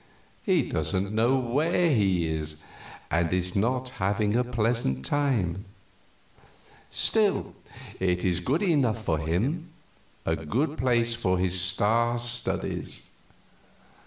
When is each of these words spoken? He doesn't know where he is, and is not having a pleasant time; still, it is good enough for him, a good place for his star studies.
He 0.41 0.63
doesn't 0.67 1.13
know 1.13 1.37
where 1.37 1.91
he 1.93 2.25
is, 2.27 2.63
and 3.11 3.31
is 3.31 3.55
not 3.55 3.89
having 4.01 4.35
a 4.35 4.43
pleasant 4.43 5.05
time; 5.05 5.65
still, 6.89 7.53
it 7.99 8.25
is 8.25 8.39
good 8.39 8.63
enough 8.63 9.05
for 9.05 9.19
him, 9.19 9.69
a 10.25 10.35
good 10.35 10.75
place 10.75 11.13
for 11.13 11.37
his 11.37 11.61
star 11.61 12.17
studies. 12.17 13.11